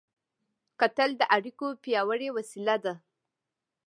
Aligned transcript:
کتل 0.79 1.09
د 1.17 1.21
اړیکو 1.35 1.67
پیاوړې 1.83 2.29
وسیله 2.37 2.75
ده 2.83 2.93